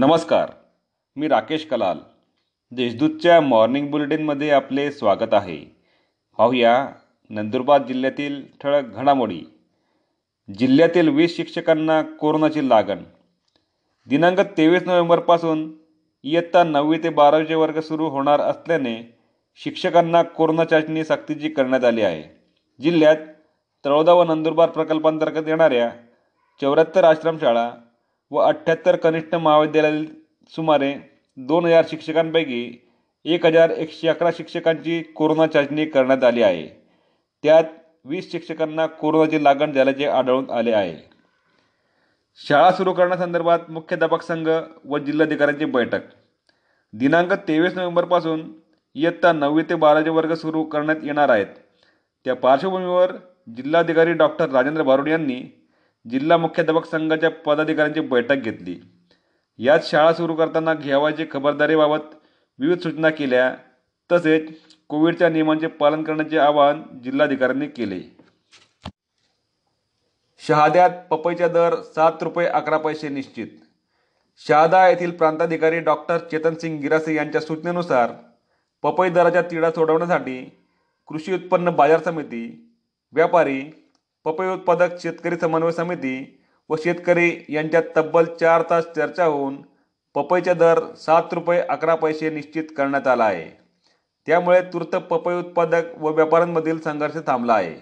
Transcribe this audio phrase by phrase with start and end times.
[0.00, 0.50] नमस्कार
[1.16, 1.98] मी राकेश कलाल.
[2.70, 5.76] देशदूतच्या मॉर्निंग बुलेटिनमध्ये आपले स्वागत आहे.
[6.38, 6.88] पाहूया
[7.30, 9.40] नंदुरबार जिल्ह्यातील ठळक घडामोडी.
[10.58, 12.98] जिल्ह्यातील वीस शिक्षकांना कोरोनाची लागण.
[14.08, 15.72] दिनांक तेवीस नोव्हेंबरपासून
[16.22, 19.18] इयत्ता नववी ते बारावीचे वर्ग सुरू होणार असल्याने
[19.56, 22.22] शिक्षकांना कोरोना चाचणी सक्तीची करण्यात आली आहे.
[22.82, 23.16] जिल्ह्यात
[23.84, 25.90] तळोदा व नंदुरबार प्रकल्पांतर्गत येणाऱ्या
[26.60, 27.70] चौऱ्याहत्तर आश्रमशाळा
[28.30, 30.06] व अठ्ठ्याहत्तर कनिष्ठ महाविद्यालयातील
[30.56, 30.94] सुमारे
[31.36, 32.86] दोन हजार शिक्षकांपैकी
[33.24, 36.66] एक हजार एकशे अकरा शिक्षकांची कोरोना चाचणी करण्यात आली आहे.
[37.42, 37.64] त्यात
[38.04, 40.96] वीस शिक्षकांना कोरोनाची लागण झाल्याचे आढळून आले आहे.
[42.48, 44.48] शाळा सुरू करण्यासंदर्भात मुख्याध्यापक संघ
[44.84, 46.00] व जिल्हाधिकाऱ्यांची बैठक.
[46.92, 48.52] दिनांक तेवीस नोव्हेंबरपासून
[48.94, 51.46] इयत्ता नववी ते बाराचे वर्ग सुरू करण्यात येणार आहेत.
[52.24, 53.12] त्या पार्श्वभूमीवर
[53.56, 55.59] जिल्हाधिकारी डॉक्टर राजेंद्र भारुड यांनी
[56.06, 58.80] जिल्हा मुख्याध्यापक संघाच्या पदाधिकाऱ्यांची बैठक घेतली.
[59.58, 62.14] यात शाळा सुरू करताना घ्यावयाची खबरदारीबाबत
[62.58, 63.54] विविध सूचना केल्या.
[64.10, 64.50] तसेच
[64.88, 68.00] कोविडच्या नियमांचे पालन करण्याचे आवाहन जिल्हाधिकाऱ्यांनी केले.
[70.46, 73.46] शहाद्यात पपईचा दर सात रुपये अकरा पैसे निश्चित.
[74.46, 78.12] शहादा येथील प्रांताधिकारी डॉक्टर चेतन सिंग गिरासे यांच्या सूचनेनुसार
[78.82, 80.44] पपई दराच्या तिढा सोडवण्यासाठी
[81.08, 82.72] कृषी उत्पन्न बाजार समिती
[83.12, 83.79] व्यापारी
[84.24, 89.62] पपई उत्पादक शेतकरी समन्वय समिती व शेतकरी यांच्यात तब्बल चार तास चर्चा होऊन
[90.14, 93.60] पपईचा दर सात रुपये अकरा पैसे निश्चित करण्यात आला आहे.
[94.26, 97.74] त्यामुळे तूर्त पपई उत्पादक व व्यापाऱ्यांमधील संघर्ष थांबला आहे.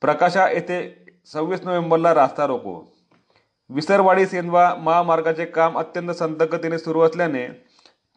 [0.00, 2.92] प्रकाशा येथे सव्वीस नोव्हेंबरला रास्ता रोको.
[3.70, 7.48] विसरवाडी सेंदवा महामार्गाचे काम अत्यंत संतगतीने सुरू असल्याने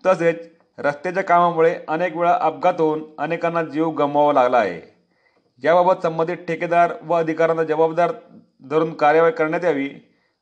[0.05, 4.94] तसेच रस्त्याच्या कामामुळे अनेक वेळा अपघात होऊन अनेकांना जीव गमवावा लागला आहे.
[5.63, 8.11] याबाबत संबंधित ठेकेदार व अधिकाऱ्यांना जबाबदार
[8.69, 9.89] धरून कार्यवाही करण्यात यावी.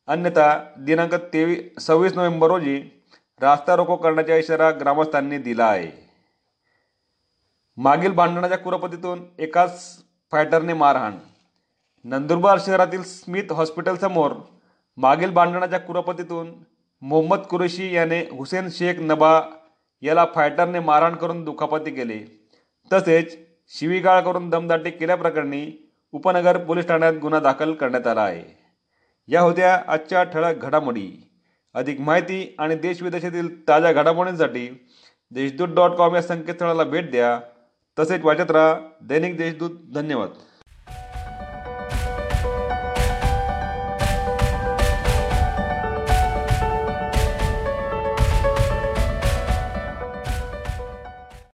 [0.07, 0.47] अन्यथा
[0.77, 2.77] दिनांक तेवीस सव्वीस नोव्हेंबर रोजी
[3.41, 5.91] रास्ता रोको करण्याचा इशारा ग्रामस्थांनी दिला आहे.
[7.77, 11.17] मागील भांडणाच्या कुरपतीतून एकाच फायटरने मारहाण
[12.05, 14.31] नंदुरबार शहरातील स्मिथ हॉस्पिटलसमोर
[14.97, 16.53] मागील भांडणाच्या कुरपतीतून
[17.01, 19.41] मोहम्मद कुरेशी याने हुसेन शेख नबा
[20.01, 22.19] याला फायटरने मारहाण करून दुखापती केले.
[22.93, 23.37] तसेच
[23.67, 28.63] शिवीगाळ करून दमदाटी केल्याप्रकरणी उपनगर पोलीस ठाण्यात गुन्हा दाखल करण्यात आला आहे.
[29.27, 31.29] या होत्या आजच्या ठळक घडामोडी.
[31.73, 34.87] अधिक माहिती आणि देशविदेशातील ताज्या घडामोडींसाठी
[35.31, 37.39] देशदूत डॉट कॉम या संकेतस्थळाला भेट द्या.
[37.99, 38.79] तसेच वाचत राहा.
[39.01, 39.69] दैनिक देशदूत.
[39.95, 40.29] धन्यवाद.